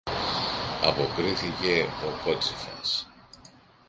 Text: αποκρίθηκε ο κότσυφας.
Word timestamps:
αποκρίθηκε 0.83 1.85
ο 2.07 2.21
κότσυφας. 2.23 3.07